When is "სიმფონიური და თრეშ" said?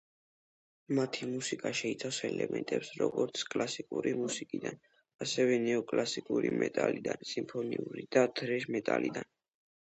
7.37-8.71